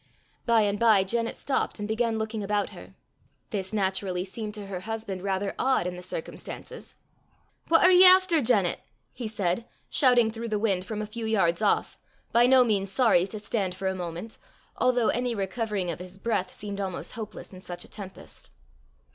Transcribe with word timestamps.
By 0.47 0.61
and 0.63 0.79
by 0.79 1.03
Janet 1.03 1.35
stopped 1.35 1.77
and 1.77 1.87
began 1.87 2.17
looking 2.17 2.41
about 2.43 2.71
her. 2.71 2.95
This 3.51 3.71
naturally 3.71 4.23
seemed 4.23 4.55
to 4.55 4.65
her 4.65 4.79
husband 4.79 5.21
rather 5.21 5.53
odd 5.59 5.85
in 5.85 5.95
the 5.95 6.01
circumstances. 6.01 6.95
"What 7.67 7.83
are 7.83 7.91
ye 7.91 8.03
efter, 8.03 8.41
Janet?" 8.41 8.79
he 9.13 9.27
said, 9.27 9.67
shouting 9.91 10.31
through 10.31 10.47
the 10.49 10.57
wind 10.57 10.85
from 10.85 11.03
a 11.03 11.05
few 11.05 11.27
yards 11.27 11.61
off, 11.61 11.99
by 12.31 12.47
no 12.47 12.63
means 12.63 12.91
sorry 12.91 13.27
to 13.27 13.37
stand 13.37 13.75
for 13.75 13.87
a 13.87 13.93
moment, 13.93 14.39
although 14.75 15.09
any 15.09 15.35
recovering 15.35 15.91
of 15.91 15.99
his 15.99 16.17
breath 16.17 16.51
seemed 16.51 16.81
almost 16.81 17.11
hopeless 17.11 17.53
in 17.53 17.61
such 17.61 17.85
a 17.85 17.87
tempest. 17.87 18.49